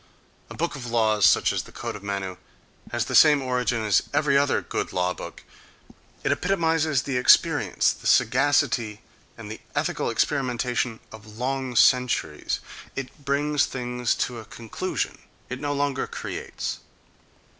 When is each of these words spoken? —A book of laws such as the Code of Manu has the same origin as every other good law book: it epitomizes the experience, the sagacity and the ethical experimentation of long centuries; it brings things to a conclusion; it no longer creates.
—A 0.49 0.55
book 0.55 0.75
of 0.75 0.87
laws 0.89 1.27
such 1.27 1.53
as 1.53 1.61
the 1.61 1.71
Code 1.71 1.95
of 1.95 2.01
Manu 2.01 2.37
has 2.91 3.05
the 3.05 3.13
same 3.13 3.39
origin 3.39 3.81
as 3.83 4.01
every 4.15 4.35
other 4.35 4.59
good 4.63 4.91
law 4.93 5.13
book: 5.13 5.43
it 6.23 6.31
epitomizes 6.31 7.03
the 7.03 7.17
experience, 7.17 7.93
the 7.93 8.07
sagacity 8.07 9.01
and 9.37 9.51
the 9.51 9.61
ethical 9.75 10.09
experimentation 10.09 11.01
of 11.11 11.37
long 11.37 11.75
centuries; 11.75 12.61
it 12.95 13.23
brings 13.23 13.67
things 13.67 14.15
to 14.15 14.39
a 14.39 14.45
conclusion; 14.45 15.19
it 15.51 15.61
no 15.61 15.71
longer 15.71 16.07
creates. 16.07 16.79